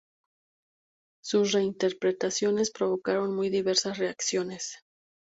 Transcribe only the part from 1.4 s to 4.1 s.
reinterpretaciones provocaron muy diversas